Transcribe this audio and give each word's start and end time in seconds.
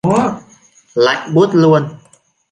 Lạnh 0.93 1.31
buốt 1.33 1.49
luôn 1.55 1.87